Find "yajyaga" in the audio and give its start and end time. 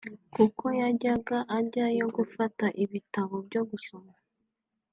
0.81-1.37